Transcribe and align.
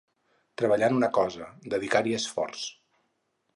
Treballar 0.61 0.87
en 0.93 0.97
una 1.01 1.09
cosa, 1.19 1.51
dedicar-hi 1.75 2.17
esforç. 2.23 2.67